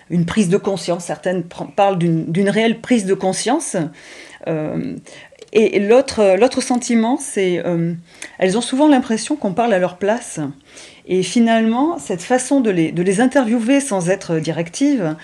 Une 0.10 0.26
prise 0.26 0.50
de 0.50 0.58
conscience, 0.58 1.06
certaines 1.06 1.44
parlent 1.44 2.00
d'une 2.00 2.50
réelle 2.50 2.82
prise 2.82 3.06
de 3.06 3.14
conscience. 3.14 3.78
Et 5.52 5.80
l'autre, 5.80 6.36
l'autre 6.40 6.62
sentiment, 6.62 7.18
c'est 7.22 7.64
elles 8.40 8.58
ont 8.58 8.62
souvent 8.62 8.88
l'impression 8.88 9.36
qu'on 9.36 9.54
parle 9.54 9.72
à 9.72 9.78
leur 9.78 9.98
place. 9.98 10.40
Et 11.10 11.24
finalement, 11.24 11.98
cette 11.98 12.22
façon 12.22 12.62
de 12.62 12.70
les, 12.70 13.20
interviewer 13.20 13.82
sans 13.82 14.10
être 14.10 14.38
directive, 14.38 15.16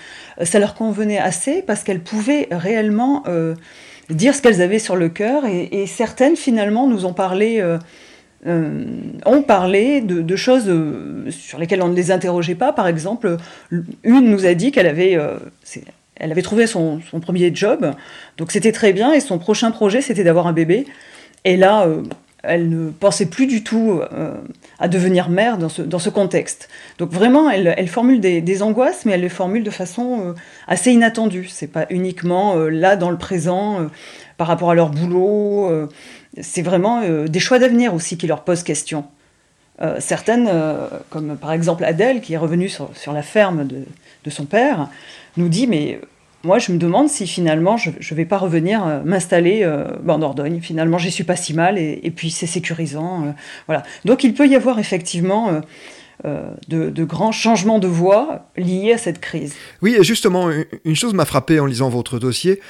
ça 0.42 0.58
leur 0.58 0.74
convenait 0.74 1.18
assez 1.18 1.62
parce 1.62 1.84
qu'elles 1.84 2.02
pouvaient 2.02 2.48
réellement 2.50 3.22
dire 4.10 4.34
ce 4.34 4.42
qu'elles 4.42 4.62
avaient 4.62 4.78
sur 4.78 4.96
le 4.96 5.08
cœur. 5.08 5.44
Et, 5.46 5.86
certaines, 5.86 6.36
finalement, 6.36 6.86
nous 6.86 7.04
ont 7.04 7.12
parlé, 7.12 7.60
euh, 7.60 7.78
euh, 8.46 8.84
ont 9.24 9.42
parlé 9.42 10.00
de, 10.00 10.36
choses 10.36 10.68
euh, 10.68 11.30
sur 11.30 11.58
lesquelles 11.58 11.82
on 11.82 11.88
ne 11.88 11.96
les 11.96 12.10
interrogeait 12.10 12.54
pas. 12.54 12.72
Par 12.72 12.86
exemple, 12.86 13.36
une 13.70 14.30
nous 14.30 14.46
a 14.46 14.54
dit 14.54 14.70
qu'elle 14.72 14.86
avait, 14.86 15.18
avait 16.20 16.42
trouvé 16.42 16.66
son, 16.66 17.00
premier 17.20 17.54
job, 17.54 17.92
donc 18.36 18.52
c'était 18.52 18.72
très 18.72 18.92
bien, 18.92 19.12
et 19.12 19.20
son 19.20 19.38
prochain 19.38 19.70
projet, 19.70 20.00
c'était 20.00 20.24
d'avoir 20.24 20.46
un 20.46 20.52
bébé. 20.52 20.86
Et 21.44 21.56
là, 21.56 21.88
elle 22.46 22.68
ne 22.68 22.90
pensait 22.90 23.26
plus 23.26 23.46
du 23.46 23.62
tout 23.62 24.00
euh, 24.12 24.34
à 24.78 24.88
devenir 24.88 25.28
mère 25.28 25.58
dans 25.58 25.68
ce, 25.68 25.82
dans 25.82 25.98
ce 25.98 26.10
contexte. 26.10 26.68
Donc 26.98 27.10
vraiment, 27.10 27.50
elle, 27.50 27.88
formule 27.88 28.20
des, 28.20 28.62
angoisses, 28.62 29.04
mais 29.04 29.12
elle 29.12 29.20
les 29.20 29.28
formule 29.28 29.62
de 29.62 29.70
façon 29.70 30.20
euh, 30.20 30.32
assez 30.66 30.92
inattendue. 30.92 31.48
C'est 31.50 31.66
pas 31.66 31.86
uniquement 31.90 32.56
euh, 32.56 32.68
là 32.68 32.96
dans 32.96 33.10
le 33.10 33.18
présent 33.18 33.88
par 34.36 34.46
rapport 34.46 34.70
à 34.70 34.74
leur 34.74 34.90
boulot. 34.90 35.88
c'est 36.40 36.62
vraiment 36.62 37.02
des 37.26 37.40
choix 37.40 37.58
d'avenir 37.58 37.94
aussi 37.94 38.18
qui 38.18 38.26
leur 38.26 38.44
posent 38.44 38.62
question. 38.62 39.06
certaines, 39.98 40.50
comme 41.08 41.38
par 41.38 41.52
exemple 41.52 41.84
Adèle, 41.84 42.20
qui 42.20 42.34
est 42.34 42.38
revenue 42.38 42.68
sur, 42.68 42.90
sur 42.94 43.14
la 43.14 43.22
ferme 43.22 43.66
de, 43.66 43.84
de 44.24 44.30
son 44.30 44.44
père, 44.44 44.88
nous 45.38 45.48
dit 45.48 45.66
mais 45.66 46.00
moi, 46.46 46.60
je 46.60 46.70
me 46.70 46.78
demande 46.78 47.08
si 47.08 47.26
finalement 47.26 47.76
je 47.76 47.90
ne 47.90 48.16
vais 48.16 48.24
pas 48.24 48.38
revenir 48.38 48.86
euh, 48.86 49.00
m'installer 49.04 49.64
euh, 49.64 49.88
en 50.06 50.18
Dordogne. 50.18 50.60
Finalement, 50.60 50.96
j'y 50.96 51.10
suis 51.10 51.24
pas 51.24 51.36
si 51.36 51.52
mal 51.52 51.76
et, 51.76 52.12
puis 52.14 52.30
c'est 52.30 52.46
sécurisant. 52.46 53.24
Euh, 53.24 53.30
voilà. 53.66 53.82
Donc, 54.04 54.22
il 54.22 54.32
peut 54.32 54.46
y 54.46 54.54
avoir 54.54 54.78
effectivement 54.78 55.60
de, 56.24 57.04
grands 57.04 57.32
changements 57.32 57.78
de 57.78 57.86
voie 57.86 58.46
liés 58.56 58.92
à 58.92 58.98
cette 58.98 59.20
crise. 59.20 59.54
Oui, 59.82 59.96
justement, 60.00 60.50
une 60.84 60.96
chose 60.96 61.14
m'a 61.14 61.24
frappé 61.24 61.60
en 61.60 61.66
lisant 61.66 61.88
votre 61.88 62.18
dossier. 62.18 62.60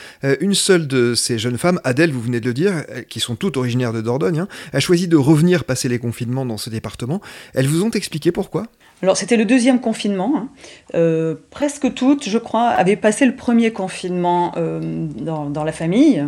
Une 0.41 0.55
seule 0.55 0.87
de 0.87 1.15
ces 1.15 1.39
jeunes 1.39 1.59
femmes, 1.59 1.81
Adèle, 1.85 2.13
vous 2.13 2.21
venez 2.21 2.41
de 2.41 2.47
le 2.47 2.55
dire, 2.55 2.85
qui 3.09 3.21
sont 3.21 3.37
toutes 3.37 3.57
originaires 3.57 3.93
de 3.93 4.01
Dordogne, 4.01 4.41
hein, 4.41 4.49
a 4.73 4.81
choisi 4.81 5.09
de 5.09 5.17
revenir 5.17 5.65
passer 5.65 5.89
les 5.89 5.99
confinements 5.99 6.45
dans 6.45 6.59
ce 6.59 6.71
département. 6.71 7.21
Elles 7.55 7.67
vous 7.67 7.83
ont 7.83 7.91
expliqué 7.91 8.33
pourquoi? 8.33 8.67
Alors 9.03 9.17
c'était 9.17 9.37
le 9.37 9.45
deuxième 9.45 9.81
confinement. 9.81 10.33
Hein. 10.37 10.49
Euh, 10.95 11.35
presque 11.51 11.93
toutes, 11.95 12.29
je 12.29 12.39
crois, 12.39 12.69
avaient 12.69 12.97
passé 12.97 13.27
le 13.27 13.37
premier 13.37 13.73
confinement 13.73 14.53
euh, 14.57 14.81
dans, 14.81 15.65
la 15.65 15.73
famille. 15.73 16.25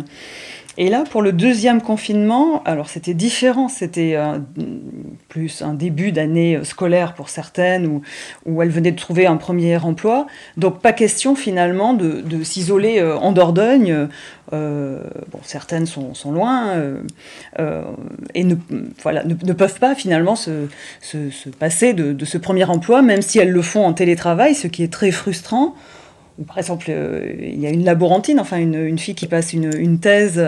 Et 0.81 0.87
là, 0.87 1.03
pour 1.03 1.21
le 1.21 1.33
deuxième 1.33 1.81
confinement, 1.81 2.63
alors 2.63 2.87
c'était 2.87 3.13
différent, 3.13 3.67
c'était 3.67 4.17
plus 5.27 5.61
un 5.61 5.73
début 5.73 6.13
d'année 6.13 6.61
scolaire 6.63 7.15
pour 7.15 7.27
certaines, 7.27 7.85
où, 7.85 8.01
où, 8.45 8.61
elles 8.61 8.69
venaient 8.69 8.93
de 8.93 8.99
trouver 8.99 9.27
un 9.27 9.35
premier 9.35 9.75
emploi. 9.75 10.25
Donc 10.55 10.81
pas 10.81 10.93
question 10.93 11.35
finalement 11.35 11.93
de, 11.93 12.43
s'isoler 12.43 12.99
euh, 12.99 13.17
en 13.17 13.33
Dordogne. 13.33 14.07
Euh, 14.53 15.01
bon, 15.31 15.39
certaines 15.43 15.85
sont, 15.85 16.13
loin 16.31 16.69
euh, 16.69 17.01
et 18.33 18.43
ne, 18.45 18.55
peuvent 18.55 19.79
pas 19.79 19.95
finalement 19.95 20.35
se, 20.35 20.67
passer 21.59 21.93
de, 21.93 22.25
ce 22.25 22.37
premier 22.37 22.63
emploi, 22.63 23.01
même 23.01 23.21
si 23.21 23.37
elles 23.37 23.51
le 23.51 23.61
font 23.61 23.85
en 23.85 23.93
télétravail, 23.93 24.55
ce 24.55 24.67
qui 24.67 24.83
est 24.83 24.91
très 24.91 25.11
frustrant 25.11 25.75
par 26.47 26.57
exemple, 26.57 26.87
euh, 26.89 27.33
il 27.39 27.59
y 27.59 27.67
a 27.67 27.69
une 27.69 27.83
laborantine, 27.83 28.39
enfin 28.39 28.57
une, 28.57 28.97
fille 28.97 29.15
qui 29.15 29.27
passe 29.27 29.53
une, 29.53 29.99
thèse 29.99 30.39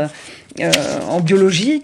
euh, 0.59 0.71
en 1.09 1.19
biologie 1.19 1.81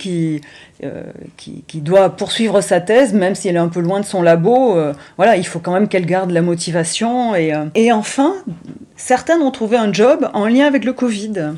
euh, 0.83 1.03
qui, 1.35 1.63
qui, 1.67 1.81
doit 1.81 2.15
poursuivre 2.15 2.61
sa 2.61 2.79
thèse, 2.79 3.13
même 3.13 3.35
si 3.35 3.47
elle 3.47 3.55
est 3.55 3.59
un 3.59 3.67
peu 3.67 3.81
loin 3.81 3.99
de 3.99 4.05
son 4.05 4.21
labo. 4.21 4.77
voilà, 5.17 5.35
il 5.35 5.45
faut 5.45 5.59
quand 5.59 5.73
même 5.73 5.87
qu'elle 5.87 6.05
garde 6.05 6.31
la 6.31 6.41
motivation. 6.41 7.35
Et, 7.35 7.53
et 7.75 7.91
enfin, 7.91 8.35
certaines 8.95 9.41
ont 9.41 9.51
trouvé 9.51 9.77
un 9.77 9.91
job 9.91 10.29
en 10.33 10.47
lien 10.47 10.65
avec 10.65 10.85
le 10.85 10.93
Covid. 10.93 11.53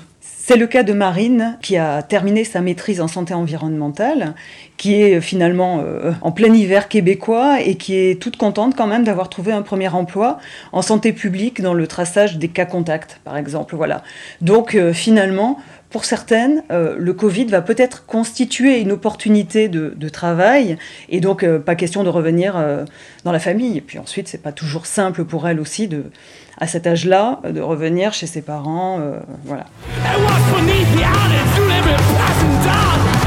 C'est 0.49 0.57
le 0.57 0.65
cas 0.65 0.81
de 0.81 0.93
Marine, 0.93 1.59
qui 1.61 1.77
a 1.77 2.01
terminé 2.01 2.43
sa 2.43 2.59
maîtrise 2.61 3.01
en 3.01 3.07
santé 3.07 3.35
environnementale, 3.35 4.33
qui 4.77 4.95
est 4.95 5.21
finalement 5.21 5.83
euh, 5.85 6.13
en 6.21 6.31
plein 6.31 6.51
hiver 6.51 6.87
québécois 6.87 7.61
et 7.61 7.75
qui 7.75 7.95
est 7.95 8.19
toute 8.19 8.37
contente 8.37 8.75
quand 8.75 8.87
même 8.87 9.03
d'avoir 9.03 9.29
trouvé 9.29 9.51
un 9.51 9.61
premier 9.61 9.89
emploi 9.89 10.39
en 10.71 10.81
santé 10.81 11.13
publique 11.13 11.61
dans 11.61 11.75
le 11.75 11.85
traçage 11.85 12.37
des 12.37 12.47
cas 12.47 12.65
contacts, 12.65 13.19
par 13.23 13.37
exemple. 13.37 13.75
Voilà. 13.75 14.03
Donc 14.41 14.73
euh, 14.73 14.93
finalement, 14.93 15.59
pour 15.89 16.05
certaines, 16.05 16.63
euh, 16.71 16.95
le 16.97 17.13
Covid 17.13 17.45
va 17.45 17.61
peut-être 17.61 18.05
constituer 18.05 18.79
une 18.79 18.93
opportunité 18.93 19.67
de, 19.67 20.09
travail 20.09 20.77
et 21.09 21.19
donc 21.19 21.45
pas 21.59 21.75
question 21.75 22.03
de 22.03 22.09
revenir 22.09 22.55
dans 23.23 23.31
la 23.31 23.39
famille. 23.39 23.77
Et 23.77 23.81
puis 23.81 23.99
ensuite, 23.99 24.27
c'est 24.27 24.41
pas 24.41 24.51
toujours 24.51 24.87
simple 24.87 25.25
pour 25.25 25.47
elles 25.47 25.59
aussi 25.59 25.89
à 26.57 26.67
cet 26.67 26.87
âge-là, 26.87 27.41
de 27.47 27.61
revenir 27.61 28.13
chez 28.13 28.25
ses 28.25 28.41
parents. 28.41 28.99
voilà. 29.45 29.65
beneath 30.51 30.91
the 30.95 31.03
outer 31.03 31.43
through 31.53 31.69
every 31.69 31.93
passing 32.17 32.55
dawn. 32.65 33.18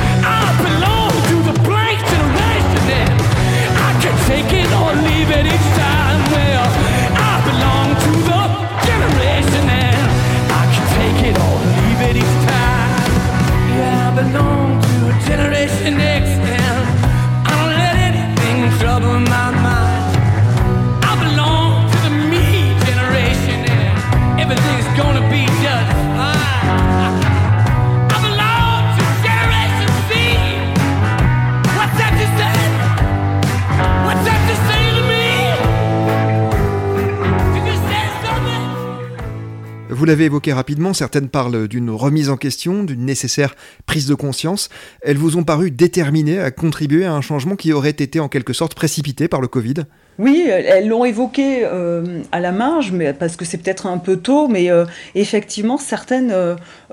Vous 40.03 40.07
l'avez 40.07 40.25
évoqué 40.25 40.53
rapidement, 40.53 40.95
certaines 40.95 41.29
parlent 41.29 41.69
d'une 41.69 41.89
remise 41.89 42.29
en 42.29 42.37
question, 42.37 42.83
d'une 42.83 43.05
nécessaire 43.05 43.55
prise 43.87 44.09
de 44.09 44.17
conscience. 44.17 44.69
Elles 45.01 45.17
vous 45.17 45.37
ont 45.37 45.45
paru 45.45 45.71
déterminées 45.71 46.41
à 46.41 46.51
contribuer 46.51 47.05
à 47.05 47.15
un 47.15 47.21
changement 47.21 47.55
qui 47.55 47.73
aurait 47.73 47.91
été 47.91 48.19
en 48.19 48.29
quelque 48.29 48.53
sorte 48.53 48.75
précipité 48.75 49.29
par 49.29 49.41
le 49.41 49.47
Covid? 49.47 49.75
Oui, 50.19 50.45
elles 50.47 50.89
l'ont 50.89 51.05
évoqué 51.05 51.63
euh, 51.65 52.21
à 52.33 52.41
la 52.41 52.53
marge, 52.53 52.93
mais 52.93 53.15
parce 53.15 53.37
que 53.37 53.45
c'est 53.45 53.57
peut-être 53.57 53.87
un 53.87 53.97
peu 53.97 54.19
tôt, 54.19 54.47
mais 54.47 54.71
euh, 54.71 54.85
effectivement, 55.15 55.79
certaines 55.79 56.33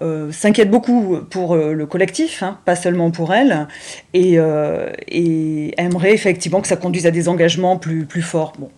euh, 0.02 0.32
s'inquiètent 0.32 0.72
beaucoup 0.72 1.18
pour 1.30 1.56
le 1.56 1.86
collectif, 1.86 2.44
hein, 2.44 2.58
pas 2.64 2.76
seulement 2.76 3.12
pour 3.12 3.34
elles, 3.34 3.68
et, 4.14 4.36
aimeraient 5.78 6.14
effectivement 6.14 6.62
que 6.62 6.68
ça 6.68 6.78
conduise 6.78 7.06
à 7.08 7.12
des 7.12 7.28
engagements 7.28 7.78
plus, 7.78 8.06
plus 8.06 8.22
forts. 8.22 8.54
Bon, 8.58 8.70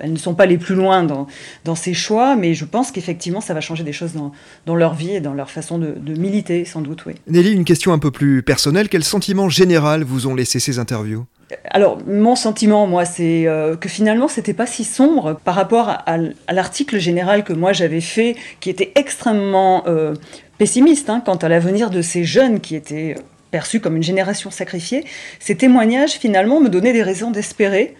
elles, 0.00 0.12
ne 0.12 0.18
sont 0.18 0.34
pas 0.34 0.46
les 0.46 0.58
plus 0.58 0.74
loin 0.74 1.02
dans, 1.02 1.26
dans 1.64 1.74
ces 1.74 1.94
choix, 1.94 2.36
mais 2.36 2.54
je 2.54 2.64
pense 2.64 2.92
qu'effectivement, 2.92 3.40
ça 3.40 3.54
va 3.54 3.60
changer 3.60 3.82
des 3.82 3.92
choses 3.92 4.12
dans, 4.12 4.32
dans, 4.66 4.76
leur 4.76 4.94
vie 4.94 5.16
et 5.16 5.20
dans 5.20 5.34
leur 5.34 5.50
façon 5.50 5.78
de, 5.78 5.94
de 5.96 6.14
militer, 6.14 6.64
sans 6.64 6.80
doute, 6.80 7.06
oui. 7.06 7.14
Nelly, 7.26 7.52
une 7.52 7.64
question 7.64 7.92
un 7.92 7.98
peu 7.98 8.10
plus 8.10 8.42
personnelle. 8.42 8.88
Quel 8.88 9.04
sentiment 9.04 9.48
général 9.48 10.04
vous 10.04 10.26
ont 10.26 10.34
laissé 10.34 10.60
ces 10.60 10.78
interviews? 10.78 11.26
Alors, 11.64 11.98
mon 12.06 12.36
sentiment, 12.36 12.86
moi, 12.86 13.04
c'est 13.04 13.46
euh, 13.46 13.76
que 13.76 13.88
finalement, 13.88 14.28
c'était 14.28 14.54
pas 14.54 14.66
si 14.66 14.84
sombre 14.84 15.38
par 15.44 15.54
rapport 15.54 15.88
à, 15.88 16.16
l'article 16.52 16.98
général 16.98 17.44
que 17.44 17.52
moi 17.52 17.72
j'avais 17.72 18.00
fait, 18.00 18.36
qui 18.60 18.70
était 18.70 18.92
extrêmement 18.94 19.84
euh, 19.86 20.14
pessimiste 20.58 21.10
hein, 21.10 21.22
quant 21.24 21.36
à 21.36 21.48
l'avenir 21.48 21.90
de 21.90 22.02
ces 22.02 22.24
jeunes 22.24 22.60
qui 22.60 22.76
étaient 22.76 23.16
perçus 23.50 23.80
comme 23.80 23.96
une 23.96 24.02
génération 24.02 24.50
sacrifiée. 24.50 25.04
Ces 25.40 25.56
témoignages, 25.56 26.12
finalement, 26.12 26.60
me 26.60 26.68
donnaient 26.68 26.92
des 26.92 27.02
raisons 27.02 27.30
d'espérer 27.30 27.94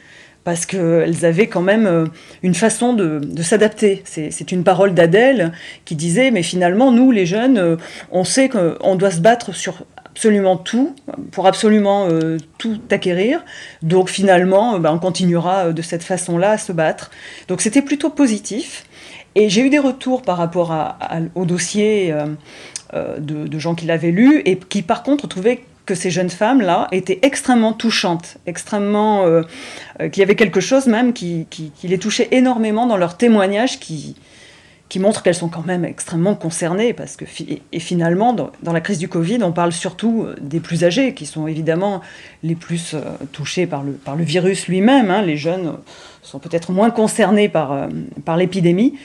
parce 0.45 0.65
qu'elles 0.65 1.25
avaient 1.25 1.49
quand 1.49 1.61
même 1.61 1.87
euh, 1.87 2.07
une 2.43 2.55
façon 2.55 2.93
de, 2.95 3.21
s'adapter. 3.43 4.03
C'est 4.05 4.53
une 4.53 4.65
parole 4.65 4.95
d'Adèle 4.95 5.53
qui 5.85 5.97
disait, 5.97 6.31
mais 6.31 6.43
finalement, 6.43 6.93
nous, 6.93 7.11
les 7.11 7.27
jeunes, 7.27 7.79
on 8.11 8.25
sait 8.25 8.49
qu'on 8.49 8.95
doit 8.95 9.11
se 9.11 9.21
battre 9.21 9.55
sur 9.55 9.85
absolument 10.11 10.57
tout, 10.57 10.95
pour 11.31 11.47
absolument 11.47 12.09
euh, 12.09 12.37
tout 12.59 12.81
acquérir. 12.91 13.45
Donc 13.83 14.09
finalement, 14.09 14.75
euh, 14.75 14.79
bah, 14.79 14.93
on 14.93 14.99
continuera 14.99 15.67
euh, 15.67 15.73
de 15.73 15.83
cette 15.83 16.03
façon-là 16.03 16.53
à 16.53 16.59
se 16.59 16.73
battre. 16.73 17.11
Donc 17.49 17.61
c'était 17.61 17.83
plutôt 17.83 18.11
positif. 18.11 18.85
Et 19.37 19.49
j'ai 19.49 19.63
eu 19.63 19.71
des 19.71 19.79
retours 19.79 20.23
par 20.23 20.37
rapport 20.37 20.75
au 21.37 21.45
dossier 21.45 22.13
de, 22.93 23.59
gens 23.61 23.77
qui 23.77 23.87
l'avaient 23.87 24.11
lu 24.11 24.43
et 24.45 24.57
qui 24.57 24.83
par 24.83 25.05
contre 25.05 25.29
trouvaient 25.29 25.63
que 25.87 25.95
ces 25.95 26.11
jeunes 26.11 26.31
femmes-là 26.31 26.89
étaient 26.91 27.21
extrêmement 27.23 27.73
touchantes, 27.73 28.39
extrêmement... 28.47 29.27
qu'il 30.01 30.19
y 30.19 30.23
avait 30.23 30.35
quelque 30.35 30.61
chose 30.61 30.89
même 30.89 31.13
qui, 31.13 31.47
qui, 31.49 31.71
les 31.85 31.99
touchait 31.99 32.27
énormément 32.33 32.87
dans 32.87 32.97
leurs 32.97 33.17
témoignages 33.17 33.79
qui, 33.79 34.17
qui 34.91 34.99
montrent 34.99 35.23
qu'elles 35.23 35.37
sont 35.37 35.49
quand 35.49 35.65
même 35.65 35.85
extrêmement 35.85 36.35
concernées, 36.35 36.93
parce 36.93 37.17
que 37.17 37.25
et, 37.73 37.81
finalement, 37.81 38.33
dans, 38.35 38.73
la 38.73 38.81
crise 38.81 38.99
du 38.99 39.09
Covid, 39.09 39.39
on 39.43 39.53
parle 39.53 39.71
surtout 39.71 40.25
euh, 40.25 40.35
des 40.41 40.59
plus 40.59 40.83
âgés, 40.85 41.15
qui 41.15 41.27
sont 41.27 41.47
évidemment 41.47 42.03
les 42.43 42.57
plus 42.57 42.95
euh, 42.95 43.01
touchés 43.33 43.69
par 43.69 43.85
le, 43.85 43.93
par 43.93 44.17
le 44.17 44.25
virus 44.25 44.67
lui-même. 44.67 45.11
Hein. 45.11 45.23
Les 45.23 45.37
jeunes 45.37 45.75
sont 46.23 46.41
peut-être 46.41 46.73
moins 46.73 46.91
concernés 46.91 47.49
par, 47.49 47.71
euh, 47.71 47.87
par 48.25 48.37
l'épidémie, 48.37 48.99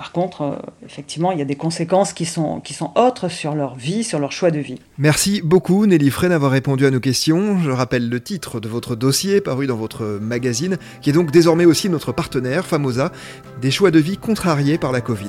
par 0.00 0.12
contre, 0.12 0.40
euh, 0.40 0.56
effectivement, 0.86 1.30
il 1.30 1.38
y 1.38 1.42
a 1.42 1.44
des 1.44 1.56
conséquences 1.56 2.14
qui 2.14 2.24
sont, 2.24 2.60
qui 2.60 2.72
sont 2.72 2.90
autres 2.94 3.28
sur 3.28 3.54
leur 3.54 3.74
vie, 3.74 4.02
sur 4.02 4.18
leur 4.18 4.32
choix 4.32 4.50
de 4.50 4.58
vie. 4.58 4.78
Merci 4.96 5.42
beaucoup 5.44 5.84
Nelly 5.84 6.08
Frey 6.08 6.30
d'avoir 6.30 6.52
répondu 6.52 6.86
à 6.86 6.90
nos 6.90 7.00
questions. 7.00 7.60
Je 7.60 7.70
rappelle 7.70 8.08
le 8.08 8.18
titre 8.18 8.60
de 8.60 8.68
votre 8.70 8.96
dossier 8.96 9.42
paru 9.42 9.66
dans 9.66 9.76
votre 9.76 10.18
magazine, 10.18 10.78
qui 11.02 11.10
est 11.10 11.12
donc 11.12 11.30
désormais 11.32 11.66
aussi 11.66 11.90
notre 11.90 12.12
partenaire, 12.12 12.64
Famosa, 12.64 13.12
des 13.60 13.70
choix 13.70 13.90
de 13.90 13.98
vie 13.98 14.16
contrariés 14.16 14.78
par 14.78 14.90
la 14.90 15.02
Covid. 15.02 15.28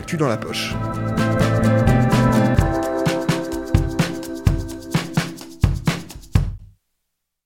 l'actu 0.00 0.16
dans 0.16 0.28
la 0.28 0.38
poche. 0.38 0.74